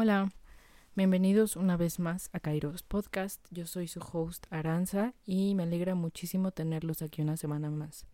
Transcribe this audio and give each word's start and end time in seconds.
Hola, 0.00 0.30
bienvenidos 0.94 1.56
una 1.56 1.76
vez 1.76 1.98
más 1.98 2.30
a 2.32 2.38
Kairos 2.38 2.84
Podcast. 2.84 3.44
Yo 3.50 3.66
soy 3.66 3.88
su 3.88 3.98
host 3.98 4.46
Aranza 4.48 5.12
y 5.26 5.56
me 5.56 5.64
alegra 5.64 5.96
muchísimo 5.96 6.52
tenerlos 6.52 7.02
aquí 7.02 7.20
una 7.20 7.36
semana 7.36 7.68
más. 7.68 8.06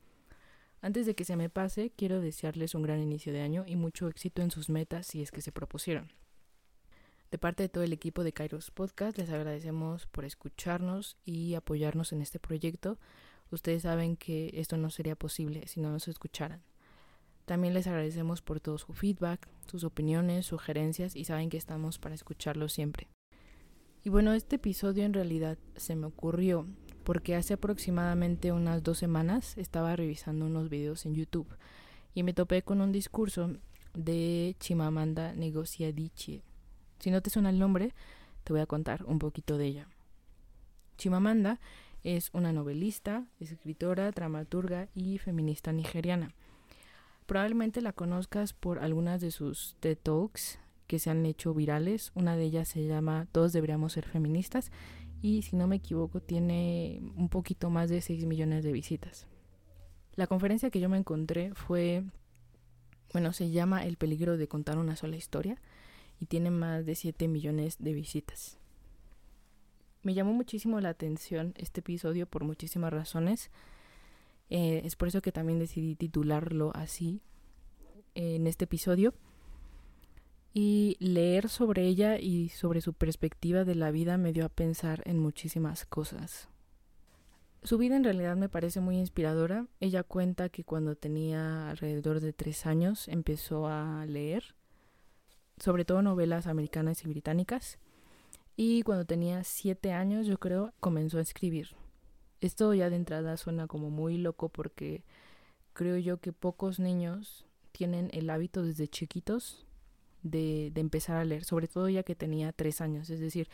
Antes 0.80 1.04
de 1.04 1.14
que 1.14 1.26
se 1.26 1.36
me 1.36 1.50
pase, 1.50 1.92
quiero 1.94 2.22
desearles 2.22 2.74
un 2.74 2.84
gran 2.84 3.00
inicio 3.00 3.34
de 3.34 3.42
año 3.42 3.64
y 3.66 3.76
mucho 3.76 4.08
éxito 4.08 4.40
en 4.40 4.50
sus 4.50 4.70
metas 4.70 5.08
si 5.08 5.20
es 5.20 5.30
que 5.30 5.42
se 5.42 5.52
propusieron. 5.52 6.10
De 7.30 7.36
parte 7.36 7.64
de 7.64 7.68
todo 7.68 7.84
el 7.84 7.92
equipo 7.92 8.24
de 8.24 8.32
Kairos 8.32 8.70
Podcast, 8.70 9.18
les 9.18 9.28
agradecemos 9.28 10.06
por 10.06 10.24
escucharnos 10.24 11.18
y 11.22 11.52
apoyarnos 11.52 12.14
en 12.14 12.22
este 12.22 12.38
proyecto. 12.38 12.98
Ustedes 13.50 13.82
saben 13.82 14.16
que 14.16 14.52
esto 14.54 14.78
no 14.78 14.88
sería 14.88 15.16
posible 15.16 15.66
si 15.66 15.82
no 15.82 15.92
nos 15.92 16.08
escucharan. 16.08 16.62
También 17.44 17.74
les 17.74 17.86
agradecemos 17.86 18.40
por 18.40 18.60
todo 18.60 18.78
su 18.78 18.92
feedback, 18.92 19.48
sus 19.66 19.84
opiniones, 19.84 20.46
sugerencias 20.46 21.14
y 21.14 21.24
saben 21.24 21.50
que 21.50 21.56
estamos 21.56 21.98
para 21.98 22.14
escucharlos 22.14 22.72
siempre. 22.72 23.08
Y 24.02 24.10
bueno, 24.10 24.32
este 24.32 24.56
episodio 24.56 25.04
en 25.04 25.14
realidad 25.14 25.58
se 25.76 25.96
me 25.96 26.06
ocurrió 26.06 26.66
porque 27.04 27.36
hace 27.36 27.54
aproximadamente 27.54 28.52
unas 28.52 28.82
dos 28.82 28.98
semanas 28.98 29.56
estaba 29.58 29.94
revisando 29.94 30.46
unos 30.46 30.70
videos 30.70 31.04
en 31.06 31.14
YouTube 31.14 31.48
y 32.14 32.22
me 32.22 32.32
topé 32.32 32.62
con 32.62 32.80
un 32.80 32.92
discurso 32.92 33.50
de 33.94 34.56
Chimamanda 34.60 35.34
Ngozi 35.34 35.84
Adichie. 35.84 36.42
Si 36.98 37.10
no 37.10 37.20
te 37.20 37.30
suena 37.30 37.50
el 37.50 37.58
nombre, 37.58 37.94
te 38.44 38.52
voy 38.52 38.62
a 38.62 38.66
contar 38.66 39.04
un 39.04 39.18
poquito 39.18 39.58
de 39.58 39.66
ella. 39.66 39.88
Chimamanda 40.96 41.60
es 42.02 42.30
una 42.32 42.52
novelista, 42.52 43.26
escritora, 43.40 44.10
dramaturga 44.10 44.88
y 44.94 45.18
feminista 45.18 45.72
nigeriana. 45.72 46.34
Probablemente 47.26 47.80
la 47.80 47.92
conozcas 47.92 48.52
por 48.52 48.78
algunas 48.80 49.20
de 49.20 49.30
sus 49.30 49.76
TED 49.80 49.98
Talks 50.02 50.58
que 50.86 50.98
se 50.98 51.10
han 51.10 51.24
hecho 51.24 51.54
virales. 51.54 52.12
Una 52.14 52.36
de 52.36 52.44
ellas 52.44 52.68
se 52.68 52.86
llama 52.86 53.26
Todos 53.32 53.52
deberíamos 53.52 53.94
ser 53.94 54.06
feministas 54.06 54.70
y 55.22 55.42
si 55.42 55.56
no 55.56 55.66
me 55.66 55.76
equivoco 55.76 56.20
tiene 56.20 57.00
un 57.16 57.30
poquito 57.30 57.70
más 57.70 57.88
de 57.88 58.02
6 58.02 58.26
millones 58.26 58.62
de 58.62 58.72
visitas. 58.72 59.26
La 60.16 60.26
conferencia 60.26 60.70
que 60.70 60.80
yo 60.80 60.88
me 60.88 60.98
encontré 60.98 61.54
fue, 61.54 62.04
bueno, 63.12 63.32
se 63.32 63.50
llama 63.50 63.86
El 63.86 63.96
peligro 63.96 64.36
de 64.36 64.48
contar 64.48 64.78
una 64.78 64.96
sola 64.96 65.16
historia 65.16 65.60
y 66.20 66.26
tiene 66.26 66.50
más 66.50 66.84
de 66.84 66.94
7 66.94 67.26
millones 67.26 67.76
de 67.78 67.94
visitas. 67.94 68.58
Me 70.02 70.12
llamó 70.12 70.34
muchísimo 70.34 70.78
la 70.80 70.90
atención 70.90 71.54
este 71.56 71.80
episodio 71.80 72.26
por 72.26 72.44
muchísimas 72.44 72.92
razones. 72.92 73.50
Eh, 74.50 74.82
es 74.84 74.96
por 74.96 75.08
eso 75.08 75.22
que 75.22 75.32
también 75.32 75.58
decidí 75.58 75.94
titularlo 75.94 76.70
así 76.74 77.22
en 78.14 78.46
este 78.46 78.64
episodio. 78.64 79.14
Y 80.52 80.96
leer 81.00 81.48
sobre 81.48 81.86
ella 81.86 82.18
y 82.18 82.48
sobre 82.48 82.80
su 82.80 82.92
perspectiva 82.92 83.64
de 83.64 83.74
la 83.74 83.90
vida 83.90 84.18
me 84.18 84.32
dio 84.32 84.44
a 84.44 84.48
pensar 84.48 85.02
en 85.04 85.18
muchísimas 85.18 85.84
cosas. 85.84 86.48
Su 87.64 87.78
vida 87.78 87.96
en 87.96 88.04
realidad 88.04 88.36
me 88.36 88.48
parece 88.48 88.80
muy 88.80 88.98
inspiradora. 88.98 89.66
Ella 89.80 90.02
cuenta 90.02 90.50
que 90.50 90.64
cuando 90.64 90.96
tenía 90.96 91.70
alrededor 91.70 92.20
de 92.20 92.32
tres 92.32 92.66
años 92.66 93.08
empezó 93.08 93.66
a 93.66 94.04
leer, 94.06 94.54
sobre 95.56 95.84
todo 95.84 96.02
novelas 96.02 96.46
americanas 96.46 97.02
y 97.04 97.08
británicas. 97.08 97.78
Y 98.54 98.82
cuando 98.82 99.06
tenía 99.06 99.42
siete 99.42 99.92
años, 99.92 100.26
yo 100.26 100.38
creo, 100.38 100.72
comenzó 100.78 101.18
a 101.18 101.22
escribir. 101.22 101.74
Esto 102.40 102.74
ya 102.74 102.90
de 102.90 102.96
entrada 102.96 103.36
suena 103.36 103.66
como 103.66 103.90
muy 103.90 104.18
loco 104.18 104.48
porque 104.48 105.02
creo 105.72 105.96
yo 105.98 106.18
que 106.18 106.32
pocos 106.32 106.78
niños 106.78 107.44
tienen 107.72 108.10
el 108.12 108.30
hábito 108.30 108.62
desde 108.62 108.88
chiquitos 108.88 109.66
de, 110.22 110.70
de 110.72 110.80
empezar 110.80 111.16
a 111.16 111.24
leer, 111.24 111.44
sobre 111.44 111.68
todo 111.68 111.88
ya 111.88 112.02
que 112.02 112.14
tenía 112.14 112.52
tres 112.52 112.80
años. 112.80 113.10
Es 113.10 113.20
decir, 113.20 113.48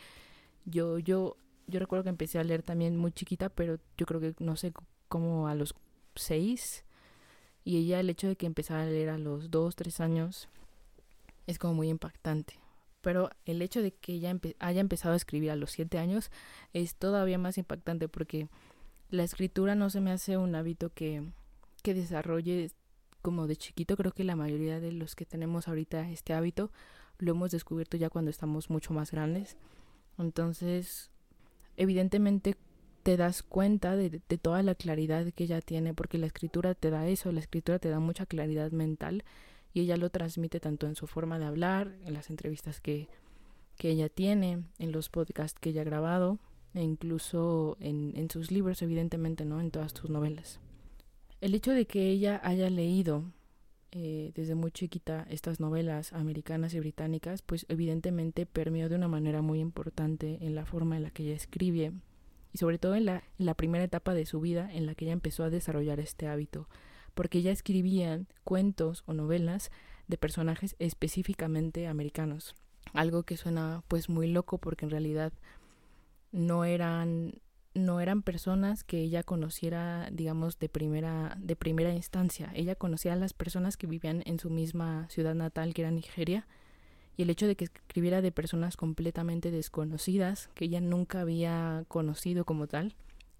yo, 0.65 0.99
yo, 0.99 1.37
yo 1.67 1.79
recuerdo 1.79 2.03
que 2.03 2.09
empecé 2.09 2.39
a 2.39 2.43
leer 2.43 2.63
también 2.63 2.97
muy 2.97 3.11
chiquita, 3.11 3.49
pero 3.49 3.79
yo 3.97 4.05
creo 4.05 4.19
que 4.19 4.35
no 4.39 4.55
sé 4.55 4.73
cómo 5.07 5.47
a 5.47 5.55
los 5.55 5.75
seis. 6.15 6.83
Y 7.63 7.77
ella 7.77 7.99
el 7.99 8.09
hecho 8.09 8.27
de 8.27 8.35
que 8.35 8.45
empezara 8.45 8.83
a 8.83 8.85
leer 8.85 9.09
a 9.09 9.17
los 9.17 9.51
dos, 9.51 9.75
tres 9.75 9.99
años 9.99 10.49
es 11.47 11.59
como 11.59 11.75
muy 11.75 11.89
impactante. 11.89 12.55
Pero 13.01 13.29
el 13.45 13.61
hecho 13.61 13.81
de 13.81 13.91
que 13.91 14.13
ella 14.13 14.37
haya 14.59 14.81
empezado 14.81 15.13
a 15.13 15.17
escribir 15.17 15.51
a 15.51 15.55
los 15.55 15.71
siete 15.71 15.97
años 15.97 16.31
es 16.73 16.95
todavía 16.95 17.37
más 17.37 17.57
impactante 17.57 18.07
porque 18.07 18.47
la 19.11 19.23
escritura 19.23 19.75
no 19.75 19.89
se 19.89 20.01
me 20.01 20.11
hace 20.11 20.37
un 20.37 20.55
hábito 20.55 20.89
que, 20.93 21.21
que 21.83 21.93
desarrolle 21.93 22.71
como 23.21 23.45
de 23.45 23.57
chiquito. 23.57 23.97
Creo 23.97 24.13
que 24.13 24.23
la 24.23 24.37
mayoría 24.37 24.79
de 24.79 24.93
los 24.93 25.15
que 25.15 25.25
tenemos 25.25 25.67
ahorita 25.67 26.09
este 26.09 26.33
hábito 26.33 26.71
lo 27.19 27.31
hemos 27.31 27.51
descubierto 27.51 27.97
ya 27.97 28.09
cuando 28.09 28.31
estamos 28.31 28.69
mucho 28.69 28.93
más 28.93 29.11
grandes. 29.11 29.57
Entonces, 30.17 31.11
evidentemente 31.75 32.55
te 33.03 33.17
das 33.17 33.43
cuenta 33.43 33.95
de, 33.95 34.21
de, 34.27 34.37
toda 34.37 34.63
la 34.63 34.75
claridad 34.75 35.25
que 35.33 35.43
ella 35.43 35.61
tiene, 35.61 35.93
porque 35.93 36.17
la 36.17 36.27
escritura 36.27 36.73
te 36.73 36.89
da 36.89 37.07
eso, 37.07 37.31
la 37.31 37.39
escritura 37.39 37.79
te 37.79 37.89
da 37.89 37.99
mucha 37.99 38.25
claridad 38.25 38.71
mental 38.71 39.23
y 39.73 39.81
ella 39.81 39.97
lo 39.97 40.09
transmite 40.09 40.59
tanto 40.59 40.87
en 40.87 40.95
su 40.95 41.07
forma 41.07 41.37
de 41.37 41.45
hablar, 41.45 41.95
en 42.05 42.13
las 42.13 42.29
entrevistas 42.29 42.79
que, 42.79 43.09
que 43.77 43.89
ella 43.89 44.07
tiene, 44.07 44.63
en 44.77 44.91
los 44.91 45.09
podcasts 45.09 45.59
que 45.59 45.71
ella 45.71 45.81
ha 45.81 45.85
grabado, 45.85 46.39
e 46.73 46.81
incluso 46.81 47.77
en, 47.79 48.13
en 48.15 48.29
sus 48.29 48.51
libros, 48.51 48.81
evidentemente, 48.81 49.45
¿no? 49.45 49.59
En 49.59 49.71
todas 49.71 49.91
sus 49.91 50.09
novelas. 50.09 50.59
El 51.41 51.55
hecho 51.55 51.71
de 51.71 51.85
que 51.85 52.09
ella 52.09 52.39
haya 52.43 52.69
leído 52.69 53.23
eh, 53.93 54.31
desde 54.35 54.55
muy 54.55 54.71
chiquita 54.71 55.25
estas 55.29 55.59
novelas 55.59 56.13
americanas 56.13 56.73
y 56.73 56.79
británicas, 56.79 57.41
pues 57.41 57.65
evidentemente 57.67 58.45
permeó 58.45 58.87
de 58.87 58.95
una 58.95 59.09
manera 59.09 59.41
muy 59.41 59.59
importante 59.59 60.37
en 60.41 60.55
la 60.55 60.65
forma 60.65 60.95
en 60.95 61.03
la 61.03 61.11
que 61.11 61.23
ella 61.23 61.35
escribe 61.35 61.91
y 62.53 62.57
sobre 62.57 62.77
todo 62.77 62.95
en 62.95 63.03
la, 63.03 63.23
en 63.37 63.45
la 63.45 63.53
primera 63.53 63.83
etapa 63.83 64.13
de 64.13 64.25
su 64.25 64.39
vida 64.39 64.71
en 64.71 64.85
la 64.85 64.95
que 64.95 65.05
ella 65.05 65.13
empezó 65.13 65.43
a 65.43 65.49
desarrollar 65.49 65.99
este 65.99 66.27
hábito, 66.27 66.69
porque 67.13 67.39
ella 67.39 67.51
escribía 67.51 68.21
cuentos 68.45 69.03
o 69.07 69.13
novelas 69.13 69.71
de 70.07 70.17
personajes 70.17 70.77
específicamente 70.79 71.87
americanos, 71.87 72.55
algo 72.93 73.23
que 73.23 73.35
suena 73.35 73.83
pues 73.89 74.07
muy 74.07 74.27
loco 74.27 74.57
porque 74.57 74.85
en 74.85 74.91
realidad 74.91 75.33
no 76.31 76.65
eran 76.65 77.33
no 77.73 78.01
eran 78.01 78.21
personas 78.21 78.83
que 78.83 78.99
ella 78.99 79.23
conociera, 79.23 80.09
digamos, 80.11 80.59
de 80.59 80.67
primera, 80.67 81.37
de 81.39 81.55
primera 81.55 81.93
instancia. 81.93 82.51
Ella 82.53 82.75
conocía 82.75 83.13
a 83.13 83.15
las 83.15 83.33
personas 83.33 83.77
que 83.77 83.87
vivían 83.87 84.23
en 84.25 84.39
su 84.39 84.49
misma 84.49 85.07
ciudad 85.09 85.35
natal, 85.35 85.73
que 85.73 85.83
era 85.83 85.91
Nigeria, 85.91 86.47
y 87.15 87.23
el 87.23 87.29
hecho 87.29 87.47
de 87.47 87.55
que 87.55 87.65
escribiera 87.65 88.21
de 88.21 88.31
personas 88.31 88.75
completamente 88.75 89.51
desconocidas, 89.51 90.49
que 90.53 90.65
ella 90.65 90.81
nunca 90.81 91.21
había 91.21 91.85
conocido 91.87 92.45
como 92.45 92.67
tal, 92.67 92.95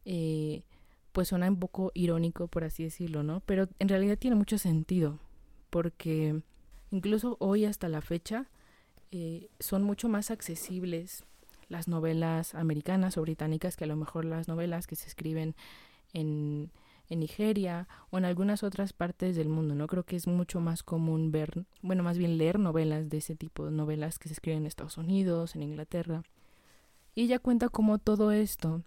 eh, 0.05 0.63
pues 1.11 1.27
suena 1.27 1.49
un 1.49 1.59
poco 1.59 1.91
irónico, 1.93 2.47
por 2.47 2.63
así 2.63 2.83
decirlo, 2.83 3.23
¿no? 3.23 3.41
Pero 3.41 3.67
en 3.79 3.89
realidad 3.89 4.17
tiene 4.17 4.35
mucho 4.35 4.57
sentido, 4.57 5.19
porque 5.69 6.41
incluso 6.89 7.35
hoy 7.39 7.65
hasta 7.65 7.89
la 7.89 8.01
fecha 8.01 8.49
eh, 9.11 9.49
son 9.59 9.83
mucho 9.83 10.07
más 10.07 10.31
accesibles 10.31 11.25
las 11.71 11.87
novelas 11.87 12.53
americanas 12.53 13.17
o 13.17 13.21
británicas 13.21 13.77
que 13.77 13.85
a 13.85 13.87
lo 13.87 13.95
mejor 13.95 14.25
las 14.25 14.47
novelas 14.47 14.87
que 14.87 14.97
se 14.97 15.07
escriben 15.07 15.55
en, 16.13 16.69
en 17.09 17.19
Nigeria 17.19 17.87
o 18.09 18.17
en 18.17 18.25
algunas 18.25 18.61
otras 18.61 18.91
partes 18.91 19.35
del 19.37 19.47
mundo, 19.47 19.73
¿no? 19.73 19.87
Creo 19.87 20.03
que 20.03 20.17
es 20.17 20.27
mucho 20.27 20.59
más 20.59 20.83
común 20.83 21.31
ver, 21.31 21.65
bueno, 21.81 22.03
más 22.03 22.17
bien 22.17 22.37
leer 22.37 22.59
novelas 22.59 23.09
de 23.09 23.17
ese 23.17 23.35
tipo, 23.35 23.71
novelas 23.71 24.19
que 24.19 24.27
se 24.27 24.33
escriben 24.33 24.59
en 24.59 24.67
Estados 24.67 24.97
Unidos, 24.97 25.55
en 25.55 25.63
Inglaterra. 25.63 26.23
Y 27.15 27.23
ella 27.23 27.39
cuenta 27.39 27.69
cómo 27.69 27.99
todo 27.99 28.31
esto 28.31 28.83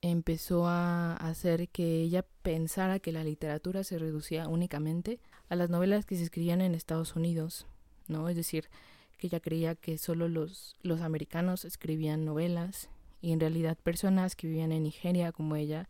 empezó 0.00 0.68
a 0.68 1.16
hacer 1.16 1.68
que 1.70 2.02
ella 2.02 2.24
pensara 2.42 3.00
que 3.00 3.10
la 3.10 3.24
literatura 3.24 3.82
se 3.82 3.98
reducía 3.98 4.46
únicamente 4.46 5.20
a 5.48 5.56
las 5.56 5.70
novelas 5.70 6.06
que 6.06 6.16
se 6.16 6.22
escribían 6.22 6.60
en 6.60 6.76
Estados 6.76 7.16
Unidos, 7.16 7.66
¿no? 8.06 8.28
Es 8.28 8.36
decir, 8.36 8.68
que 9.18 9.26
ella 9.26 9.40
creía 9.40 9.74
que 9.74 9.98
solo 9.98 10.28
los, 10.28 10.76
los 10.82 11.00
americanos 11.02 11.64
escribían 11.64 12.24
novelas 12.24 12.88
y 13.20 13.32
en 13.32 13.40
realidad 13.40 13.76
personas 13.76 14.36
que 14.36 14.46
vivían 14.46 14.72
en 14.72 14.84
Nigeria 14.84 15.32
como 15.32 15.56
ella 15.56 15.88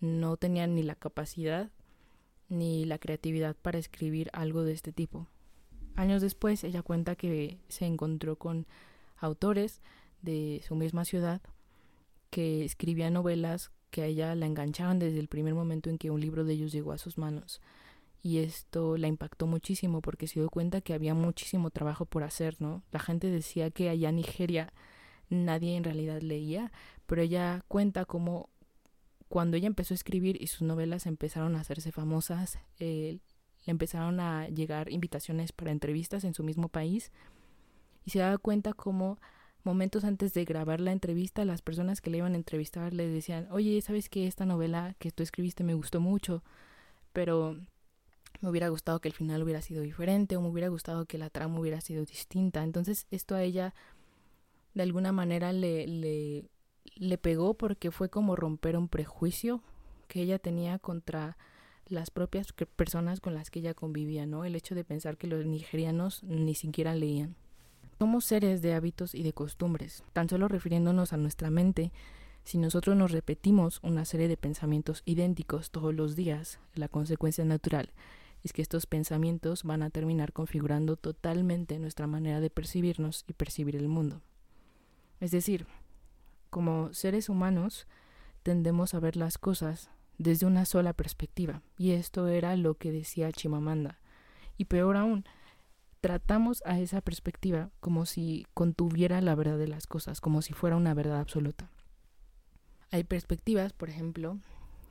no 0.00 0.36
tenían 0.36 0.74
ni 0.74 0.82
la 0.82 0.94
capacidad 0.94 1.70
ni 2.48 2.84
la 2.84 2.98
creatividad 2.98 3.56
para 3.56 3.78
escribir 3.78 4.30
algo 4.32 4.62
de 4.62 4.72
este 4.72 4.92
tipo. 4.92 5.26
Años 5.96 6.22
después 6.22 6.62
ella 6.64 6.82
cuenta 6.82 7.16
que 7.16 7.58
se 7.68 7.86
encontró 7.86 8.36
con 8.36 8.66
autores 9.16 9.80
de 10.22 10.62
su 10.66 10.74
misma 10.74 11.04
ciudad 11.04 11.40
que 12.30 12.64
escribían 12.64 13.14
novelas 13.14 13.70
que 13.90 14.02
a 14.02 14.06
ella 14.06 14.34
la 14.34 14.46
enganchaban 14.46 14.98
desde 14.98 15.20
el 15.20 15.28
primer 15.28 15.54
momento 15.54 15.90
en 15.90 15.98
que 15.98 16.10
un 16.10 16.20
libro 16.20 16.44
de 16.44 16.54
ellos 16.54 16.72
llegó 16.72 16.92
a 16.92 16.98
sus 16.98 17.18
manos 17.18 17.60
y 18.24 18.38
esto 18.38 18.96
la 18.96 19.06
impactó 19.06 19.46
muchísimo 19.46 20.00
porque 20.00 20.26
se 20.26 20.40
dio 20.40 20.48
cuenta 20.48 20.80
que 20.80 20.94
había 20.94 21.12
muchísimo 21.12 21.70
trabajo 21.70 22.06
por 22.06 22.22
hacer, 22.24 22.56
¿no? 22.58 22.82
La 22.90 22.98
gente 22.98 23.30
decía 23.30 23.70
que 23.70 23.90
allá 23.90 24.08
en 24.08 24.16
Nigeria 24.16 24.72
nadie 25.28 25.76
en 25.76 25.84
realidad 25.84 26.22
leía, 26.22 26.72
pero 27.04 27.20
ella 27.20 27.62
cuenta 27.68 28.06
cómo 28.06 28.48
cuando 29.28 29.58
ella 29.58 29.66
empezó 29.66 29.92
a 29.92 29.96
escribir 29.96 30.40
y 30.40 30.46
sus 30.46 30.62
novelas 30.62 31.04
empezaron 31.04 31.54
a 31.54 31.60
hacerse 31.60 31.92
famosas, 31.92 32.58
eh, 32.78 33.18
le 33.66 33.70
empezaron 33.70 34.18
a 34.20 34.48
llegar 34.48 34.90
invitaciones 34.90 35.52
para 35.52 35.70
entrevistas 35.70 36.24
en 36.24 36.32
su 36.32 36.42
mismo 36.44 36.70
país 36.70 37.12
y 38.06 38.10
se 38.10 38.20
daba 38.20 38.38
cuenta 38.38 38.72
como 38.72 39.18
momentos 39.64 40.02
antes 40.04 40.32
de 40.32 40.46
grabar 40.46 40.80
la 40.80 40.92
entrevista, 40.92 41.44
las 41.44 41.60
personas 41.60 42.00
que 42.00 42.08
le 42.08 42.18
iban 42.18 42.32
a 42.32 42.36
entrevistar 42.36 42.94
le 42.94 43.06
decían, 43.06 43.48
oye, 43.50 43.82
¿sabes 43.82 44.08
que 44.08 44.26
esta 44.26 44.46
novela 44.46 44.96
que 44.98 45.10
tú 45.10 45.22
escribiste 45.22 45.62
me 45.62 45.74
gustó 45.74 46.00
mucho? 46.00 46.42
Pero 47.12 47.58
me 48.44 48.50
hubiera 48.50 48.68
gustado 48.68 49.00
que 49.00 49.08
el 49.08 49.14
final 49.14 49.42
hubiera 49.42 49.62
sido 49.62 49.80
diferente 49.80 50.36
o 50.36 50.42
me 50.42 50.48
hubiera 50.48 50.68
gustado 50.68 51.06
que 51.06 51.16
la 51.16 51.30
trama 51.30 51.58
hubiera 51.58 51.80
sido 51.80 52.04
distinta. 52.04 52.62
Entonces 52.62 53.06
esto 53.10 53.34
a 53.34 53.42
ella 53.42 53.74
de 54.74 54.82
alguna 54.82 55.12
manera 55.12 55.54
le, 55.54 55.86
le, 55.86 56.50
le 56.94 57.18
pegó 57.18 57.54
porque 57.54 57.90
fue 57.90 58.10
como 58.10 58.36
romper 58.36 58.76
un 58.76 58.88
prejuicio 58.88 59.62
que 60.08 60.20
ella 60.20 60.38
tenía 60.38 60.78
contra 60.78 61.38
las 61.86 62.10
propias 62.10 62.52
personas 62.52 63.20
con 63.20 63.34
las 63.34 63.50
que 63.50 63.60
ella 63.60 63.72
convivía, 63.72 64.26
¿no? 64.26 64.44
El 64.44 64.56
hecho 64.56 64.74
de 64.74 64.84
pensar 64.84 65.16
que 65.16 65.26
los 65.26 65.46
nigerianos 65.46 66.22
ni 66.22 66.54
siquiera 66.54 66.94
leían. 66.94 67.36
Somos 67.98 68.26
seres 68.26 68.60
de 68.60 68.74
hábitos 68.74 69.14
y 69.14 69.22
de 69.22 69.32
costumbres, 69.32 70.04
tan 70.12 70.28
solo 70.28 70.48
refiriéndonos 70.48 71.14
a 71.14 71.16
nuestra 71.16 71.48
mente. 71.48 71.92
Si 72.42 72.58
nosotros 72.58 72.94
nos 72.94 73.10
repetimos 73.10 73.80
una 73.82 74.04
serie 74.04 74.28
de 74.28 74.36
pensamientos 74.36 75.02
idénticos 75.06 75.70
todos 75.70 75.94
los 75.94 76.14
días, 76.14 76.58
la 76.74 76.88
consecuencia 76.88 77.44
natural 77.46 77.90
es 78.44 78.52
que 78.52 78.62
estos 78.62 78.86
pensamientos 78.86 79.64
van 79.64 79.82
a 79.82 79.90
terminar 79.90 80.32
configurando 80.32 80.96
totalmente 80.96 81.78
nuestra 81.78 82.06
manera 82.06 82.40
de 82.40 82.50
percibirnos 82.50 83.24
y 83.26 83.32
percibir 83.32 83.74
el 83.74 83.88
mundo. 83.88 84.20
Es 85.18 85.30
decir, 85.30 85.66
como 86.50 86.92
seres 86.92 87.30
humanos 87.30 87.86
tendemos 88.42 88.92
a 88.92 89.00
ver 89.00 89.16
las 89.16 89.38
cosas 89.38 89.90
desde 90.18 90.46
una 90.46 90.66
sola 90.66 90.92
perspectiva, 90.92 91.62
y 91.78 91.92
esto 91.92 92.28
era 92.28 92.54
lo 92.56 92.74
que 92.74 92.92
decía 92.92 93.32
Chimamanda. 93.32 93.98
Y 94.58 94.66
peor 94.66 94.96
aún, 94.96 95.24
tratamos 96.02 96.62
a 96.66 96.78
esa 96.78 97.00
perspectiva 97.00 97.70
como 97.80 98.04
si 98.04 98.46
contuviera 98.52 99.22
la 99.22 99.34
verdad 99.34 99.56
de 99.56 99.68
las 99.68 99.86
cosas, 99.86 100.20
como 100.20 100.42
si 100.42 100.52
fuera 100.52 100.76
una 100.76 100.92
verdad 100.92 101.18
absoluta. 101.18 101.70
Hay 102.90 103.04
perspectivas, 103.04 103.72
por 103.72 103.88
ejemplo, 103.88 104.38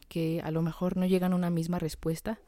que 0.09 0.41
a 0.43 0.49
lo 0.49 0.63
mejor 0.63 0.97
no 0.97 1.05
llegan 1.05 1.33
a 1.33 1.35
una 1.35 1.51
misma 1.51 1.77
respuesta, 1.77 2.39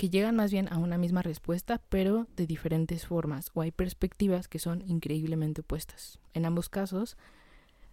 que 0.00 0.08
llegan 0.08 0.34
más 0.34 0.50
bien 0.50 0.66
a 0.72 0.78
una 0.78 0.96
misma 0.96 1.20
respuesta, 1.20 1.78
pero 1.90 2.26
de 2.34 2.46
diferentes 2.46 3.04
formas, 3.04 3.50
o 3.52 3.60
hay 3.60 3.70
perspectivas 3.70 4.48
que 4.48 4.58
son 4.58 4.80
increíblemente 4.88 5.60
opuestas. 5.60 6.18
En 6.32 6.46
ambos 6.46 6.70
casos, 6.70 7.18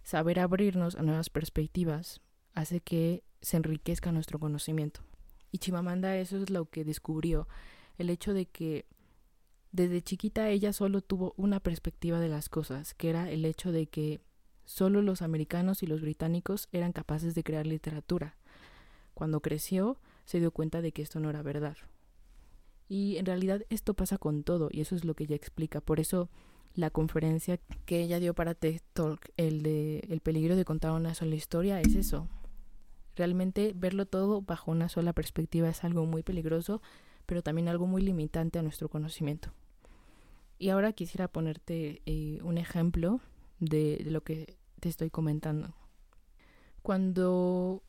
saber 0.04 0.40
abrirnos 0.40 0.96
a 0.96 1.02
nuevas 1.02 1.28
perspectivas 1.28 2.22
hace 2.54 2.80
que 2.80 3.24
se 3.42 3.58
enriquezca 3.58 4.10
nuestro 4.10 4.38
conocimiento. 4.38 5.02
Y 5.52 5.58
Chimamanda 5.58 6.16
eso 6.16 6.38
es 6.38 6.48
lo 6.48 6.70
que 6.70 6.82
descubrió, 6.82 7.46
el 7.98 8.08
hecho 8.08 8.32
de 8.32 8.46
que 8.46 8.86
desde 9.70 10.00
chiquita 10.00 10.48
ella 10.48 10.72
solo 10.72 11.02
tuvo 11.02 11.34
una 11.36 11.60
perspectiva 11.60 12.20
de 12.20 12.30
las 12.30 12.48
cosas, 12.48 12.94
que 12.94 13.10
era 13.10 13.30
el 13.30 13.44
hecho 13.44 13.70
de 13.70 13.86
que 13.86 14.22
solo 14.64 15.02
los 15.02 15.20
americanos 15.20 15.82
y 15.82 15.86
los 15.86 16.00
británicos 16.00 16.70
eran 16.72 16.94
capaces 16.94 17.34
de 17.34 17.44
crear 17.44 17.66
literatura. 17.66 18.38
Cuando 19.12 19.42
creció, 19.42 19.98
se 20.24 20.40
dio 20.40 20.52
cuenta 20.52 20.80
de 20.80 20.92
que 20.92 21.02
esto 21.02 21.20
no 21.20 21.28
era 21.28 21.42
verdad. 21.42 21.76
Y 22.88 23.16
en 23.16 23.26
realidad 23.26 23.62
esto 23.68 23.94
pasa 23.94 24.18
con 24.18 24.42
todo, 24.42 24.68
y 24.72 24.80
eso 24.80 24.96
es 24.96 25.04
lo 25.04 25.14
que 25.14 25.24
ella 25.24 25.36
explica. 25.36 25.80
Por 25.80 26.00
eso 26.00 26.30
la 26.74 26.90
conferencia 26.90 27.58
que 27.84 28.00
ella 28.00 28.20
dio 28.20 28.34
para 28.34 28.54
TED 28.54 28.80
Talk, 28.92 29.30
el 29.36 29.62
de 29.62 30.00
El 30.08 30.20
peligro 30.20 30.56
de 30.56 30.64
contar 30.64 30.92
una 30.92 31.14
sola 31.14 31.34
historia, 31.34 31.80
es 31.80 31.94
eso. 31.94 32.28
Realmente 33.16 33.72
verlo 33.74 34.06
todo 34.06 34.42
bajo 34.42 34.70
una 34.70 34.88
sola 34.88 35.12
perspectiva 35.12 35.68
es 35.68 35.84
algo 35.84 36.06
muy 36.06 36.22
peligroso 36.22 36.80
pero 37.28 37.42
también 37.42 37.68
algo 37.68 37.86
muy 37.86 38.00
limitante 38.00 38.58
a 38.58 38.62
nuestro 38.62 38.88
conocimiento. 38.88 39.50
Y 40.58 40.70
ahora 40.70 40.94
quisiera 40.94 41.28
ponerte 41.28 42.00
eh, 42.06 42.38
un 42.42 42.56
ejemplo 42.56 43.20
de, 43.60 44.00
de 44.02 44.10
lo 44.10 44.22
que 44.22 44.56
te 44.80 44.88
estoy 44.88 45.10
comentando. 45.10 45.74
Cuando 46.80 47.82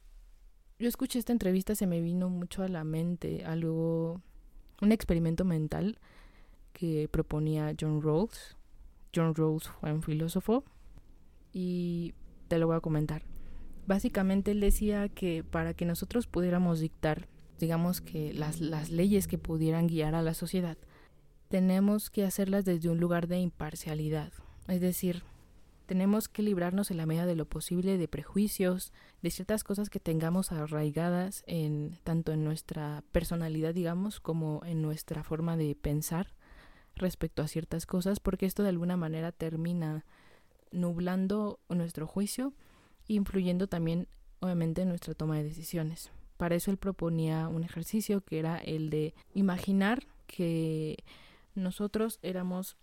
yo 0.78 0.90
escuché 0.90 1.20
esta 1.20 1.32
entrevista 1.32 1.74
se 1.74 1.88
me 1.88 2.02
vino 2.02 2.28
mucho 2.30 2.64
a 2.64 2.68
la 2.68 2.84
mente 2.84 3.46
algo, 3.46 4.22
un 4.82 4.92
experimento 4.92 5.46
mental 5.46 6.00
que 6.74 7.08
proponía 7.10 7.74
John 7.80 8.02
Rawls. 8.02 8.56
John 9.16 9.36
Rawls 9.36 9.68
fue 9.68 9.92
un 9.92 10.04
filósofo 10.04 10.64
y 11.52 12.14
te 12.48 12.60
lo 12.60 12.68
voy 12.68 12.78
a 12.78 12.82
comentar. 12.82 13.24
Básicamente 13.88 14.52
él 14.52 14.60
decía 14.60 15.10
que 15.10 15.44
para 15.44 15.74
que 15.74 15.86
nosotros 15.86 16.28
pudiéramos 16.28 16.80
dictar 16.80 17.28
digamos 17.60 18.02
que 18.02 18.34
las, 18.34 18.60
las 18.62 18.90
leyes 18.90 19.28
que 19.28 19.38
pudieran 19.38 19.88
guiar 19.88 20.16
a 20.16 20.22
la 20.22 20.34
sociedad, 20.34 20.78
tenemos 21.50 22.10
que 22.10 22.26
hacerlas 22.26 22.66
desde 22.66 22.90
un 22.90 23.00
lugar 23.00 23.28
de 23.28 23.40
imparcialidad. 23.40 24.32
Es 24.68 24.82
decir, 24.82 25.24
tenemos 25.90 26.30
que 26.30 26.44
librarnos 26.44 26.92
en 26.92 26.98
la 26.98 27.08
medida 27.08 27.26
de 27.26 27.36
lo 27.36 27.46
posible 27.46 27.98
de 27.98 28.08
prejuicios, 28.08 28.94
de 29.24 29.32
ciertas 29.32 29.64
cosas 29.64 29.90
que 29.90 30.00
tengamos 30.00 30.52
arraigadas 30.52 31.44
en 31.48 31.98
tanto 32.04 32.32
en 32.32 32.44
nuestra 32.44 33.04
personalidad, 33.12 33.74
digamos, 33.74 34.20
como 34.20 34.62
en 34.68 34.84
nuestra 34.84 35.24
forma 35.24 35.58
de 35.58 35.74
pensar 35.74 36.36
respecto 36.96 37.42
a 37.42 37.48
ciertas 37.48 37.88
cosas, 37.88 38.20
porque 38.20 38.46
esto 38.46 38.62
de 38.62 38.70
alguna 38.70 38.98
manera 38.98 39.32
termina 39.32 40.06
nublando 40.70 41.60
nuestro 41.70 42.06
juicio, 42.06 42.54
influyendo 43.08 43.66
también 43.66 44.08
obviamente 44.42 44.84
en 44.84 44.90
nuestra 44.90 45.16
toma 45.16 45.38
de 45.38 45.44
decisiones. 45.46 46.12
Para 46.38 46.54
eso 46.54 46.70
él 46.70 46.78
proponía 46.78 47.48
un 47.48 47.64
ejercicio 47.64 48.22
que 48.22 48.38
era 48.38 48.60
el 48.60 48.92
de 48.92 49.16
imaginar 49.34 50.06
que 50.28 51.04
nosotros 51.56 52.20
éramos 52.22 52.78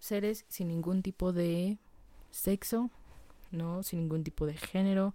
seres 0.00 0.44
sin 0.48 0.66
ningún 0.66 1.02
tipo 1.02 1.32
de 1.32 1.78
sexo, 2.32 2.90
¿no? 3.52 3.84
Sin 3.84 4.00
ningún 4.00 4.24
tipo 4.24 4.46
de 4.46 4.56
género, 4.56 5.14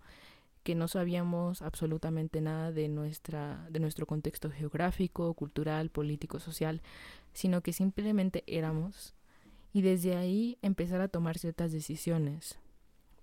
que 0.63 0.75
no 0.75 0.88
sabíamos 0.88 1.62
absolutamente 1.62 2.41
nada 2.41 2.71
de 2.71 2.88
nuestra 2.88 3.67
de 3.69 3.79
nuestro 3.79 4.05
contexto 4.05 4.50
geográfico, 4.51 5.33
cultural, 5.33 5.89
político, 5.89 6.39
social, 6.39 6.81
sino 7.33 7.62
que 7.62 7.74
simplemente 7.74 8.43
éramos 8.47 9.13
y 9.74 9.81
desde 9.81 10.15
ahí 10.15 10.57
empezar 10.62 11.01
a 11.01 11.07
tomar 11.07 11.38
ciertas 11.38 11.71
decisiones. 11.71 12.59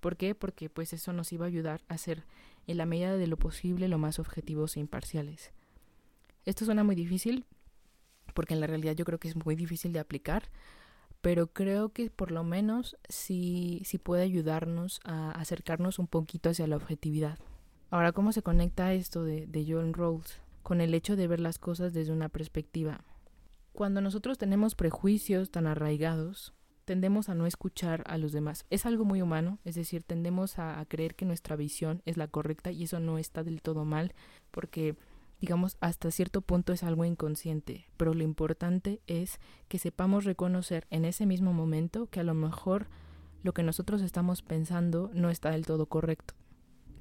¿Por 0.00 0.16
qué? 0.16 0.34
Porque 0.34 0.68
pues 0.70 0.92
eso 0.92 1.12
nos 1.12 1.32
iba 1.32 1.46
a 1.46 1.48
ayudar 1.48 1.82
a 1.88 1.98
ser 1.98 2.24
en 2.66 2.76
la 2.78 2.86
medida 2.86 3.16
de 3.16 3.26
lo 3.26 3.36
posible 3.36 3.88
lo 3.88 3.98
más 3.98 4.18
objetivos 4.18 4.76
e 4.76 4.80
imparciales. 4.80 5.52
Esto 6.44 6.64
suena 6.64 6.84
muy 6.84 6.94
difícil, 6.94 7.44
porque 8.34 8.54
en 8.54 8.60
la 8.60 8.66
realidad 8.66 8.94
yo 8.94 9.04
creo 9.04 9.18
que 9.18 9.28
es 9.28 9.36
muy 9.36 9.56
difícil 9.56 9.92
de 9.92 10.00
aplicar, 10.00 10.50
pero 11.24 11.46
creo 11.46 11.88
que 11.88 12.10
por 12.10 12.30
lo 12.30 12.44
menos 12.44 12.98
sí, 13.08 13.80
sí 13.86 13.96
puede 13.96 14.24
ayudarnos 14.24 15.00
a 15.04 15.30
acercarnos 15.30 15.98
un 15.98 16.06
poquito 16.06 16.50
hacia 16.50 16.66
la 16.66 16.76
objetividad. 16.76 17.38
Ahora, 17.88 18.12
¿cómo 18.12 18.30
se 18.32 18.42
conecta 18.42 18.92
esto 18.92 19.24
de, 19.24 19.46
de 19.46 19.64
John 19.66 19.94
Rawls 19.94 20.42
con 20.62 20.82
el 20.82 20.92
hecho 20.92 21.16
de 21.16 21.26
ver 21.26 21.40
las 21.40 21.58
cosas 21.58 21.94
desde 21.94 22.12
una 22.12 22.28
perspectiva? 22.28 23.04
Cuando 23.72 24.02
nosotros 24.02 24.36
tenemos 24.36 24.74
prejuicios 24.74 25.50
tan 25.50 25.66
arraigados, 25.66 26.52
tendemos 26.84 27.30
a 27.30 27.34
no 27.34 27.46
escuchar 27.46 28.04
a 28.06 28.18
los 28.18 28.32
demás. 28.32 28.66
Es 28.68 28.84
algo 28.84 29.06
muy 29.06 29.22
humano, 29.22 29.58
es 29.64 29.76
decir, 29.76 30.02
tendemos 30.02 30.58
a, 30.58 30.84
creer 30.90 31.14
que 31.14 31.24
nuestra 31.24 31.56
visión 31.56 32.02
es 32.04 32.18
la 32.18 32.28
correcta 32.28 32.70
y 32.70 32.82
eso 32.82 33.00
no 33.00 33.16
está 33.16 33.42
del 33.42 33.62
todo 33.62 33.86
mal 33.86 34.12
porque 34.50 34.94
digamos, 35.40 35.76
hasta 35.80 36.10
cierto 36.10 36.40
punto 36.40 36.72
es 36.72 36.82
algo 36.82 37.04
inconsciente, 37.04 37.86
pero 37.96 38.14
lo 38.14 38.22
importante 38.22 39.00
es 39.06 39.40
que 39.68 39.78
sepamos 39.78 40.24
reconocer 40.24 40.86
en 40.90 41.04
ese 41.04 41.26
mismo 41.26 41.52
momento 41.52 42.06
que 42.06 42.20
a 42.20 42.24
lo 42.24 42.34
mejor 42.34 42.88
lo 43.42 43.52
que 43.52 43.62
nosotros 43.62 44.00
estamos 44.00 44.42
pensando 44.42 45.10
no 45.12 45.30
está 45.30 45.50
del 45.50 45.66
todo 45.66 45.86
correcto. 45.86 46.34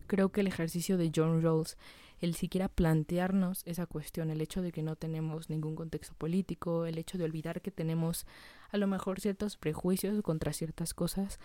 Creo 0.08 0.30
que 0.30 0.42
el 0.42 0.48
ejercicio 0.48 0.98
de 0.98 1.12
John 1.16 1.42
Rawls 1.42 1.78
el 2.24 2.36
siquiera 2.36 2.70
plantearnos 2.70 3.64
esa 3.66 3.86
cuestión, 3.86 4.30
el 4.30 4.40
hecho 4.40 4.62
de 4.62 4.72
que 4.72 4.82
no 4.82 4.96
tenemos 4.96 5.50
ningún 5.50 5.76
contexto 5.76 6.14
político, 6.14 6.86
el 6.86 6.98
hecho 6.98 7.18
de 7.18 7.26
olvidar 7.26 7.62
que 7.62 7.70
tenemos 7.70 8.26
a 8.72 8.78
lo 8.78 8.88
mejor 8.88 9.20
ciertos 9.20 9.58
prejuicios 9.58 10.22
contra 10.22 10.54
ciertas 10.54 10.94
cosas, 10.94 11.40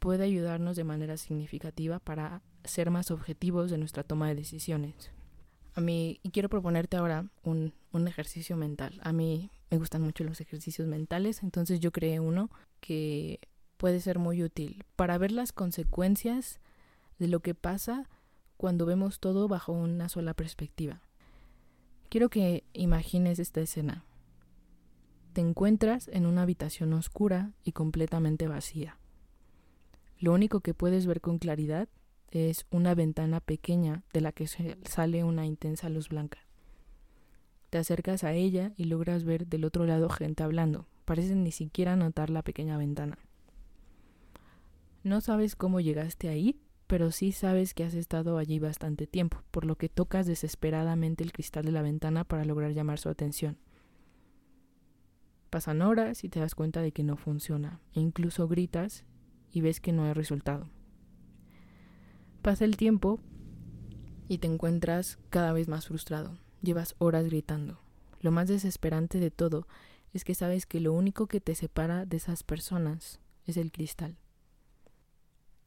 puede 0.00 0.24
ayudarnos 0.24 0.74
de 0.74 0.82
manera 0.82 1.16
significativa 1.18 2.00
para 2.00 2.42
ser 2.64 2.90
más 2.90 3.12
objetivos 3.12 3.70
de 3.70 3.78
nuestra 3.78 4.02
toma 4.02 4.26
de 4.26 4.34
decisiones. 4.34 5.13
A 5.74 5.80
mí, 5.80 6.20
y 6.22 6.30
quiero 6.30 6.48
proponerte 6.48 6.96
ahora 6.96 7.26
un, 7.42 7.72
un 7.92 8.08
ejercicio 8.08 8.56
mental. 8.56 9.00
A 9.02 9.12
mí 9.12 9.50
me 9.70 9.78
gustan 9.78 10.02
mucho 10.02 10.24
los 10.24 10.40
ejercicios 10.40 10.86
mentales, 10.86 11.42
entonces 11.42 11.80
yo 11.80 11.90
creé 11.90 12.20
uno 12.20 12.50
que 12.80 13.40
puede 13.76 14.00
ser 14.00 14.18
muy 14.18 14.42
útil 14.42 14.84
para 14.96 15.18
ver 15.18 15.32
las 15.32 15.52
consecuencias 15.52 16.60
de 17.18 17.28
lo 17.28 17.40
que 17.40 17.54
pasa 17.54 18.08
cuando 18.56 18.86
vemos 18.86 19.20
todo 19.20 19.48
bajo 19.48 19.72
una 19.72 20.08
sola 20.08 20.34
perspectiva. 20.34 21.02
Quiero 22.08 22.28
que 22.28 22.64
imagines 22.72 23.38
esta 23.38 23.60
escena. 23.60 24.04
Te 25.32 25.40
encuentras 25.40 26.08
en 26.08 26.26
una 26.26 26.42
habitación 26.42 26.92
oscura 26.92 27.52
y 27.64 27.72
completamente 27.72 28.46
vacía. 28.46 28.98
Lo 30.18 30.32
único 30.32 30.60
que 30.60 30.74
puedes 30.74 31.06
ver 31.06 31.20
con 31.20 31.38
claridad 31.38 31.88
es 32.34 32.66
una 32.70 32.94
ventana 32.96 33.40
pequeña 33.40 34.02
de 34.12 34.20
la 34.20 34.32
que 34.32 34.48
sale 34.48 35.22
una 35.22 35.46
intensa 35.46 35.88
luz 35.88 36.08
blanca. 36.08 36.40
Te 37.70 37.78
acercas 37.78 38.24
a 38.24 38.32
ella 38.32 38.72
y 38.76 38.84
logras 38.84 39.24
ver 39.24 39.46
del 39.46 39.64
otro 39.64 39.86
lado 39.86 40.08
gente 40.08 40.42
hablando, 40.42 40.86
pareces 41.04 41.36
ni 41.36 41.52
siquiera 41.52 41.94
notar 41.94 42.30
la 42.30 42.42
pequeña 42.42 42.76
ventana. 42.76 43.18
No 45.04 45.20
sabes 45.20 45.54
cómo 45.54 45.80
llegaste 45.80 46.28
ahí, 46.28 46.60
pero 46.88 47.12
sí 47.12 47.30
sabes 47.30 47.72
que 47.72 47.84
has 47.84 47.94
estado 47.94 48.36
allí 48.36 48.58
bastante 48.58 49.06
tiempo, 49.06 49.38
por 49.50 49.64
lo 49.64 49.76
que 49.76 49.88
tocas 49.88 50.26
desesperadamente 50.26 51.22
el 51.22 51.32
cristal 51.32 51.64
de 51.64 51.72
la 51.72 51.82
ventana 51.82 52.24
para 52.24 52.44
lograr 52.44 52.72
llamar 52.72 52.98
su 52.98 53.08
atención. 53.08 53.58
Pasan 55.50 55.82
horas 55.82 56.24
y 56.24 56.28
te 56.28 56.40
das 56.40 56.56
cuenta 56.56 56.82
de 56.82 56.90
que 56.90 57.04
no 57.04 57.16
funciona, 57.16 57.80
e 57.92 58.00
incluso 58.00 58.48
gritas 58.48 59.04
y 59.52 59.60
ves 59.60 59.80
que 59.80 59.92
no 59.92 60.04
hay 60.04 60.14
resultado. 60.14 60.68
Pasa 62.44 62.66
el 62.66 62.76
tiempo 62.76 63.20
y 64.28 64.36
te 64.36 64.46
encuentras 64.46 65.18
cada 65.30 65.54
vez 65.54 65.66
más 65.66 65.86
frustrado. 65.86 66.36
Llevas 66.60 66.94
horas 66.98 67.24
gritando. 67.24 67.80
Lo 68.20 68.32
más 68.32 68.48
desesperante 68.48 69.18
de 69.18 69.30
todo 69.30 69.66
es 70.12 70.24
que 70.24 70.34
sabes 70.34 70.66
que 70.66 70.78
lo 70.78 70.92
único 70.92 71.26
que 71.26 71.40
te 71.40 71.54
separa 71.54 72.04
de 72.04 72.18
esas 72.18 72.42
personas 72.42 73.18
es 73.46 73.56
el 73.56 73.72
cristal. 73.72 74.18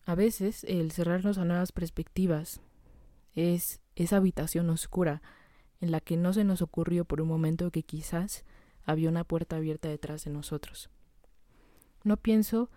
A 0.05 0.13
veces 0.13 0.65
el 0.65 0.91
cerrarnos 0.91 1.39
a 1.39 1.45
nuevas 1.45 1.71
perspectivas 1.71 2.61
es 3.33 3.81
esa 3.95 4.17
habitación 4.17 4.69
oscura 4.69 5.23
en 5.81 5.89
la 5.89 5.99
que 5.99 6.15
no 6.15 6.31
se 6.31 6.43
nos 6.43 6.61
ocurrió 6.61 7.05
por 7.05 7.21
un 7.21 7.27
momento 7.27 7.71
que 7.71 7.81
quizás 7.81 8.45
había 8.83 9.09
una 9.09 9.23
puerta 9.23 9.55
abierta 9.55 9.89
detrás 9.89 10.25
de 10.25 10.31
nosotros. 10.31 10.91
No 12.03 12.17
pienso 12.17 12.69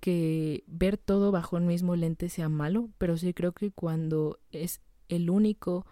que 0.00 0.64
ver 0.66 0.96
todo 0.96 1.32
bajo 1.32 1.56
el 1.56 1.64
mismo 1.64 1.96
lente 1.96 2.28
sea 2.28 2.48
malo, 2.48 2.90
pero 2.98 3.16
sí 3.16 3.34
creo 3.34 3.52
que 3.52 3.70
cuando 3.70 4.38
es 4.52 4.80
el 5.08 5.30
único 5.30 5.86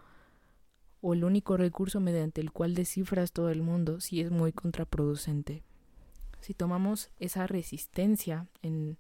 o 1.00 1.14
el 1.14 1.24
único 1.24 1.56
recurso 1.56 2.00
mediante 2.00 2.40
el 2.40 2.52
cual 2.52 2.74
descifras 2.74 3.32
todo 3.32 3.50
el 3.50 3.62
mundo, 3.62 4.00
sí 4.00 4.20
es 4.20 4.30
muy 4.30 4.52
contraproducente. 4.52 5.62
Si 6.40 6.54
tomamos 6.54 7.10
esa 7.18 7.46
resistencia 7.46 8.46
en, 8.62 8.98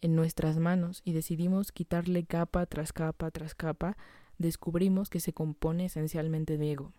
en 0.00 0.16
nuestras 0.16 0.58
manos 0.58 1.02
y 1.04 1.12
decidimos 1.12 1.72
quitarle 1.72 2.24
capa 2.24 2.66
tras 2.66 2.92
capa 2.92 3.30
tras 3.30 3.54
capa, 3.54 3.96
descubrimos 4.38 5.10
que 5.10 5.20
se 5.20 5.32
compone 5.32 5.86
esencialmente 5.86 6.58
de 6.58 6.72
ego. 6.72 6.92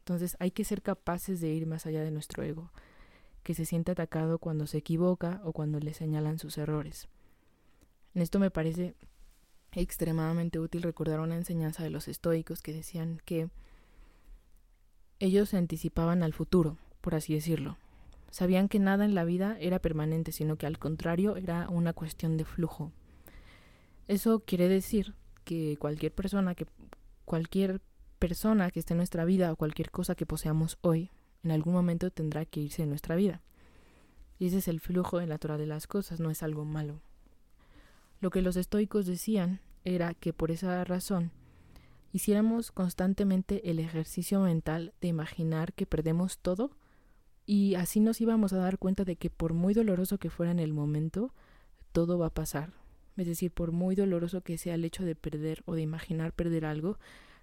Entonces 0.00 0.36
hay 0.40 0.50
que 0.50 0.64
ser 0.64 0.82
capaces 0.82 1.40
de 1.40 1.48
ir 1.48 1.66
más 1.66 1.86
allá 1.86 2.02
de 2.02 2.10
nuestro 2.10 2.42
ego, 2.42 2.70
que 3.42 3.54
se 3.54 3.64
siente 3.64 3.92
atacado 3.92 4.38
cuando 4.38 4.66
se 4.66 4.78
equivoca 4.78 5.40
o 5.44 5.52
cuando 5.52 5.80
le 5.80 5.94
señalan 5.94 6.38
sus 6.38 6.58
errores. 6.58 7.08
En 8.14 8.22
esto 8.22 8.38
me 8.38 8.50
parece 8.50 8.94
extremadamente 9.72 10.58
útil 10.58 10.82
recordar 10.82 11.20
una 11.20 11.36
enseñanza 11.36 11.82
de 11.82 11.90
los 11.90 12.08
estoicos 12.08 12.62
que 12.62 12.72
decían 12.72 13.20
que 13.24 13.48
ellos 15.18 15.50
se 15.50 15.56
anticipaban 15.56 16.22
al 16.22 16.32
futuro, 16.32 16.78
por 17.00 17.14
así 17.14 17.34
decirlo. 17.34 17.78
Sabían 18.30 18.68
que 18.68 18.78
nada 18.78 19.04
en 19.04 19.14
la 19.14 19.24
vida 19.24 19.56
era 19.60 19.78
permanente, 19.78 20.32
sino 20.32 20.56
que 20.56 20.66
al 20.66 20.78
contrario 20.78 21.36
era 21.36 21.68
una 21.68 21.92
cuestión 21.92 22.36
de 22.36 22.44
flujo. 22.44 22.92
Eso 24.08 24.40
quiere 24.40 24.68
decir 24.68 25.14
que 25.44 25.76
cualquier 25.78 26.12
persona 26.12 26.54
que 26.54 26.66
cualquier 27.24 27.80
persona 28.18 28.70
que 28.70 28.80
esté 28.80 28.94
en 28.94 28.98
nuestra 28.98 29.24
vida 29.24 29.52
o 29.52 29.56
cualquier 29.56 29.90
cosa 29.90 30.14
que 30.14 30.26
poseamos 30.26 30.78
hoy 30.80 31.10
en 31.42 31.50
algún 31.50 31.72
momento 31.72 32.10
tendrá 32.10 32.44
que 32.44 32.60
irse 32.60 32.82
de 32.82 32.88
nuestra 32.88 33.16
vida. 33.16 33.40
Y 34.38 34.46
ese 34.46 34.58
es 34.58 34.68
el 34.68 34.80
flujo 34.80 35.20
natural 35.22 35.58
de 35.58 35.66
las 35.66 35.86
cosas, 35.86 36.20
no 36.20 36.30
es 36.30 36.42
algo 36.42 36.64
malo. 36.64 37.00
Lo 38.20 38.30
que 38.30 38.42
los 38.42 38.56
estoicos 38.56 39.06
decían 39.06 39.60
era 39.84 40.14
que 40.14 40.32
por 40.32 40.50
esa 40.50 40.84
razón 40.84 41.32
hiciéramos 42.12 42.70
constantemente 42.70 43.70
el 43.70 43.78
ejercicio 43.78 44.40
mental 44.40 44.92
de 45.00 45.08
imaginar 45.08 45.72
que 45.72 45.86
perdemos 45.86 46.38
todo 46.38 46.70
y 47.46 47.74
así 47.74 48.00
nos 48.00 48.20
íbamos 48.20 48.52
a 48.52 48.58
dar 48.58 48.78
cuenta 48.78 49.04
de 49.04 49.16
que 49.16 49.30
por 49.30 49.52
muy 49.52 49.74
doloroso 49.74 50.18
que 50.18 50.30
fuera 50.30 50.52
en 50.52 50.60
el 50.60 50.72
momento, 50.72 51.32
todo 51.92 52.18
va 52.18 52.26
a 52.26 52.34
pasar. 52.34 52.72
Es 53.16 53.26
decir, 53.26 53.50
por 53.50 53.72
muy 53.72 53.94
doloroso 53.94 54.42
que 54.42 54.58
sea 54.58 54.74
el 54.74 54.84
hecho 54.84 55.04
de 55.04 55.14
perder 55.14 55.62
o 55.66 55.74
de 55.74 55.82
imaginar 55.82 56.32
perder 56.32 56.64
algo, 56.64 56.98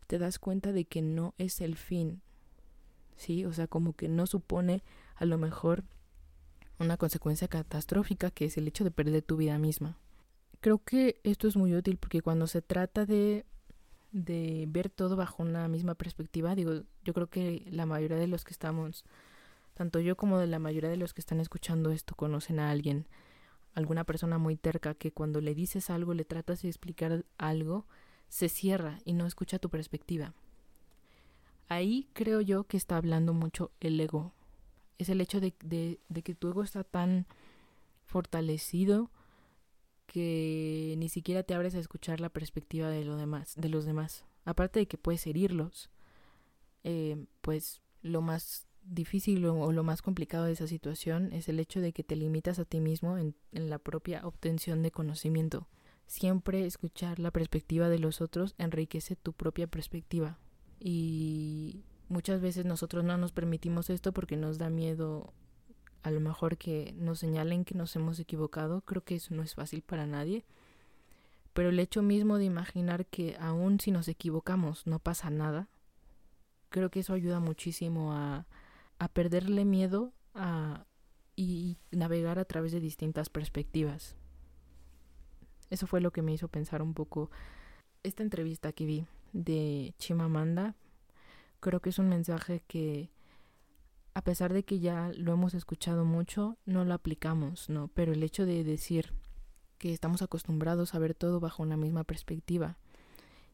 te 0.08 0.18
das 0.18 0.40
cuenta 0.40 0.72
de 0.72 0.86
que 0.86 1.02
no 1.02 1.34
es 1.38 1.62
el 1.62 1.76
fin. 1.76 2.22
¿Sí? 3.20 3.44
O 3.44 3.52
sea, 3.52 3.68
como 3.68 3.92
que 3.94 4.08
no 4.08 4.26
supone 4.28 4.82
a 5.16 5.26
lo 5.26 5.38
mejor 5.38 5.84
una 6.80 6.96
consecuencia 6.96 7.50
catastrófica 7.50 8.32
que 8.32 8.46
es 8.46 8.58
el 8.58 8.66
hecho 8.66 8.86
de 8.86 8.92
perder 8.92 9.22
tu 9.24 9.36
vida 9.36 9.58
misma. 9.58 9.98
Creo 10.62 10.82
que 10.82 11.20
esto 11.26 11.50
es 11.50 11.58
muy 11.58 11.76
útil 11.76 11.98
porque 11.98 12.22
cuando 12.22 12.48
se 12.48 12.62
trata 12.62 13.06
de, 13.06 13.46
de 14.14 14.64
ver 14.70 14.90
todo 14.90 15.18
bajo 15.18 15.44
una 15.44 15.68
misma 15.68 15.96
perspectiva, 15.96 16.56
digo, 16.56 16.84
yo 17.04 17.14
creo 17.14 17.28
que 17.28 17.66
la 17.70 17.86
mayoría 17.86 18.16
de 18.16 18.28
los 18.28 18.46
que 18.46 18.54
estamos, 18.54 19.04
tanto 19.74 20.00
yo 20.00 20.16
como 20.16 20.40
de 20.40 20.48
la 20.48 20.60
mayoría 20.60 20.90
de 20.90 20.96
los 20.96 21.14
que 21.14 21.20
están 21.20 21.42
escuchando 21.42 21.92
esto, 21.92 22.16
conocen 22.16 22.58
a 22.62 22.72
alguien, 22.72 23.06
alguna 23.74 24.06
persona 24.06 24.38
muy 24.38 24.56
terca 24.56 24.94
que 24.94 25.12
cuando 25.12 25.42
le 25.42 25.56
dices 25.56 25.90
algo, 25.90 26.14
le 26.14 26.24
tratas 26.24 26.62
de 26.62 26.70
explicar 26.70 27.26
algo, 27.38 27.86
se 28.30 28.48
cierra 28.48 29.00
y 29.04 29.12
no 29.12 29.26
escucha 29.26 29.60
tu 29.60 29.70
perspectiva. 29.70 30.34
Ahí 31.70 32.10
creo 32.14 32.42
yo 32.42 32.64
que 32.64 32.78
está 32.78 32.98
hablando 32.98 33.32
mucho 33.34 33.72
el 33.80 34.00
ego. 34.02 34.34
Es 34.98 35.08
el 35.10 35.22
hecho 35.22 35.40
de, 35.40 35.52
que 35.52 36.36
tu 36.36 36.50
ego 36.50 36.64
está 36.64 36.84
tan 36.84 37.28
fortalecido 38.06 39.12
que 40.08 40.96
ni 40.98 41.10
siquiera 41.10 41.44
te 41.44 41.54
abres 41.54 41.76
a 41.76 41.80
escuchar 41.80 42.22
la 42.22 42.30
perspectiva 42.30 42.90
de, 42.90 43.06
lo 43.06 43.18
demás, 43.18 43.54
de 43.56 43.70
los 43.70 43.86
demás. 43.86 44.26
Aparte 44.46 44.80
de 44.80 44.88
que 44.88 44.98
puedes 44.98 45.28
herirlos, 45.28 45.92
eh, 46.84 47.28
pues 47.42 47.84
lo 48.02 48.22
más 48.22 48.66
difícil 48.82 49.46
o, 49.46 49.72
lo 49.72 49.84
más 49.84 50.02
complicado 50.02 50.46
de 50.46 50.54
esa 50.54 50.66
situación 50.66 51.32
es 51.34 51.50
el 51.50 51.60
hecho 51.60 51.82
de 51.82 51.94
que 51.94 52.04
te 52.04 52.16
limitas 52.16 52.58
a 52.58 52.66
ti 52.66 52.80
mismo 52.80 53.20
en, 53.20 53.36
en 53.52 53.70
la 53.70 53.78
propia 53.78 54.26
obtención 54.26 54.82
de 54.82 54.90
conocimiento. 54.90 55.68
Siempre 56.08 56.66
escuchar 56.66 57.20
la 57.20 57.30
perspectiva 57.30 57.90
de 57.90 58.00
los 58.00 58.22
otros 58.22 58.56
enriquece 58.58 59.16
tu 59.16 59.34
propia 59.34 59.68
perspectiva. 59.68 60.40
Y 60.80 61.84
muchas 62.08 62.42
veces 62.42 62.66
nosotros 62.66 63.04
no 63.04 63.18
nos 63.18 63.32
permitimos 63.32 63.90
esto 63.90 64.14
porque 64.14 64.38
nos 64.38 64.58
da 64.58 64.70
miedo 64.70 65.34
a 66.04 66.12
lo 66.12 66.20
mejor 66.20 66.58
que 66.58 66.94
nos 66.98 67.20
señalen 67.20 67.66
que 67.66 67.76
nos 67.76 67.96
hemos 67.96 68.20
equivocado, 68.20 68.82
creo 68.82 69.04
que 69.04 69.16
eso 69.16 69.36
no 69.36 69.44
es 69.44 69.56
fácil 69.56 69.82
para 69.82 70.06
nadie. 70.08 70.46
Pero 71.54 71.70
el 71.70 71.80
hecho 71.80 72.02
mismo 72.02 72.38
de 72.38 72.46
imaginar 72.46 73.06
que 73.06 73.36
aun 73.40 73.80
si 73.80 73.92
nos 73.92 74.08
equivocamos 74.08 74.88
no 74.88 75.00
pasa 75.00 75.30
nada, 75.30 75.68
creo 76.70 76.90
que 76.90 77.02
eso 77.02 77.14
ayuda 77.14 77.40
muchísimo 77.40 78.14
a, 78.14 78.46
a 78.98 79.08
perderle 79.10 79.66
miedo 79.66 80.14
a, 80.34 80.86
y 81.36 81.78
navegar 81.92 82.40
a 82.40 82.46
través 82.46 82.72
de 82.72 82.80
distintas 82.80 83.30
perspectivas. 83.30 84.16
Eso 85.70 85.86
fue 85.86 86.02
lo 86.02 86.12
que 86.12 86.22
me 86.22 86.34
hizo 86.34 86.48
pensar 86.48 86.82
un 86.82 86.94
poco 86.94 87.30
esta 88.04 88.24
entrevista 88.24 88.72
que 88.72 88.86
vi 88.86 89.08
de 89.34 89.94
Chimamanda. 89.98 90.76
Creo 91.60 91.82
que 91.82 91.90
es 91.90 92.00
un 92.00 92.10
mensaje 92.10 92.64
que 92.68 93.10
a 94.14 94.22
pesar 94.22 94.54
de 94.54 94.64
que 94.64 94.80
ya 94.80 95.12
lo 95.16 95.34
hemos 95.34 95.54
escuchado 95.54 96.04
mucho, 96.06 96.58
no 96.66 96.84
lo 96.84 96.94
aplicamos, 96.94 97.70
¿no? 97.70 97.90
Pero 97.94 98.12
el 98.12 98.24
hecho 98.24 98.46
de 98.46 98.64
decir 98.64 99.14
que 99.78 99.94
estamos 99.94 100.22
acostumbrados 100.22 100.94
a 100.94 101.00
ver 101.00 101.16
todo 101.16 101.40
bajo 101.40 101.64
una 101.64 101.78
misma 101.78 102.04
perspectiva 102.04 102.78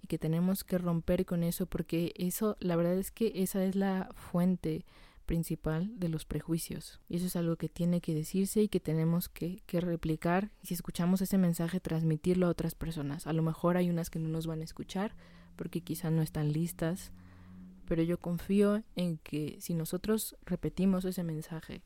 y 0.01 0.07
que 0.07 0.17
tenemos 0.17 0.63
que 0.63 0.77
romper 0.77 1.25
con 1.25 1.43
eso 1.43 1.67
porque 1.67 2.13
eso, 2.15 2.57
la 2.59 2.75
verdad 2.75 2.97
es 2.97 3.11
que 3.11 3.31
esa 3.35 3.63
es 3.63 3.75
la 3.75 4.09
fuente 4.15 4.85
principal 5.25 5.91
de 5.99 6.09
los 6.09 6.25
prejuicios. 6.25 6.99
Y 7.09 7.17
eso 7.17 7.25
es 7.25 7.35
algo 7.35 7.55
que 7.55 7.69
tiene 7.69 8.01
que 8.01 8.13
decirse 8.13 8.61
y 8.61 8.67
que 8.67 8.79
tenemos 8.79 9.29
que, 9.29 9.61
que 9.65 9.81
replicar. 9.81 10.51
Si 10.63 10.73
escuchamos 10.73 11.21
ese 11.21 11.37
mensaje, 11.37 11.79
transmitirlo 11.79 12.47
a 12.47 12.51
otras 12.51 12.75
personas. 12.75 13.27
A 13.27 13.33
lo 13.33 13.41
mejor 13.41 13.77
hay 13.77 13.89
unas 13.89 14.09
que 14.09 14.19
no 14.19 14.29
nos 14.29 14.47
van 14.47 14.61
a 14.61 14.65
escuchar 14.65 15.15
porque 15.55 15.81
quizás 15.81 16.11
no 16.11 16.21
están 16.21 16.51
listas 16.51 17.11
pero 17.85 18.03
yo 18.03 18.19
confío 18.19 18.83
en 18.95 19.17
que 19.17 19.57
si 19.59 19.73
nosotros 19.73 20.35
repetimos 20.45 21.05
ese 21.05 21.23
mensaje 21.23 21.83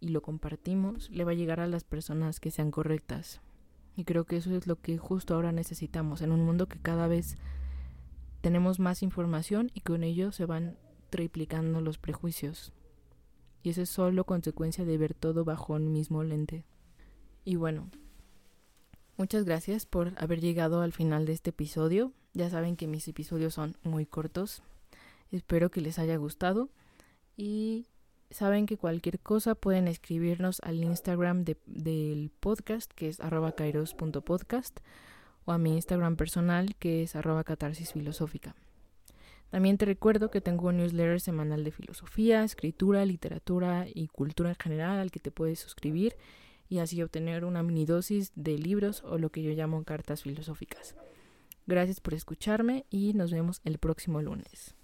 y 0.00 0.08
lo 0.08 0.22
compartimos, 0.22 1.10
le 1.10 1.24
va 1.24 1.32
a 1.32 1.36
llegar 1.36 1.60
a 1.60 1.66
las 1.66 1.84
personas 1.84 2.40
que 2.40 2.50
sean 2.50 2.70
correctas. 2.70 3.40
Y 3.96 4.04
creo 4.04 4.24
que 4.24 4.36
eso 4.36 4.54
es 4.54 4.66
lo 4.66 4.80
que 4.80 4.98
justo 4.98 5.34
ahora 5.34 5.50
necesitamos, 5.52 6.22
en 6.22 6.30
un 6.30 6.44
mundo 6.44 6.68
que 6.68 6.78
cada 6.78 7.08
vez 7.08 7.36
tenemos 8.40 8.78
más 8.78 9.02
información 9.02 9.70
y 9.74 9.80
con 9.80 10.04
ello 10.04 10.30
se 10.30 10.46
van 10.46 10.76
triplicando 11.10 11.80
los 11.80 11.98
prejuicios. 11.98 12.72
Y 13.62 13.70
eso 13.70 13.82
es 13.82 13.90
solo 13.90 14.24
consecuencia 14.24 14.84
de 14.84 14.98
ver 14.98 15.14
todo 15.14 15.44
bajo 15.44 15.74
un 15.74 15.92
mismo 15.92 16.22
lente. 16.22 16.64
Y 17.44 17.56
bueno, 17.56 17.90
muchas 19.16 19.44
gracias 19.44 19.84
por 19.84 20.12
haber 20.16 20.40
llegado 20.40 20.80
al 20.80 20.92
final 20.92 21.26
de 21.26 21.32
este 21.32 21.50
episodio. 21.50 22.12
Ya 22.34 22.50
saben 22.50 22.76
que 22.76 22.86
mis 22.86 23.08
episodios 23.08 23.54
son 23.54 23.76
muy 23.82 24.06
cortos, 24.06 24.62
Espero 25.30 25.70
que 25.70 25.80
les 25.80 25.98
haya 25.98 26.16
gustado 26.16 26.70
y 27.36 27.86
saben 28.30 28.66
que 28.66 28.78
cualquier 28.78 29.20
cosa 29.20 29.54
pueden 29.54 29.86
escribirnos 29.86 30.60
al 30.62 30.82
Instagram 30.82 31.44
del 31.44 32.30
podcast 32.40 32.90
que 32.92 33.08
es 33.08 33.20
arroba 33.20 33.52
kairos.podcast 33.52 34.80
o 35.44 35.52
a 35.52 35.58
mi 35.58 35.74
Instagram 35.74 36.16
personal 36.16 36.76
que 36.76 37.02
es 37.02 37.14
arroba 37.14 37.44
catarsis 37.44 37.92
filosófica. 37.92 38.54
También 39.50 39.78
te 39.78 39.86
recuerdo 39.86 40.30
que 40.30 40.42
tengo 40.42 40.68
un 40.68 40.78
newsletter 40.78 41.20
semanal 41.20 41.64
de 41.64 41.72
filosofía, 41.72 42.44
escritura, 42.44 43.04
literatura 43.04 43.86
y 43.86 44.08
cultura 44.08 44.50
en 44.50 44.56
general 44.56 44.98
al 44.98 45.10
que 45.10 45.20
te 45.20 45.30
puedes 45.30 45.58
suscribir 45.58 46.16
y 46.70 46.78
así 46.78 47.02
obtener 47.02 47.44
una 47.44 47.62
mini 47.62 47.86
dosis 47.86 48.32
de 48.34 48.58
libros 48.58 49.02
o 49.04 49.16
lo 49.16 49.30
que 49.30 49.42
yo 49.42 49.52
llamo 49.52 49.84
cartas 49.84 50.22
filosóficas. 50.22 50.96
Gracias 51.68 52.00
por 52.00 52.14
escucharme 52.14 52.86
y 52.88 53.12
nos 53.12 53.30
vemos 53.30 53.60
el 53.62 53.76
próximo 53.76 54.22
lunes. 54.22 54.74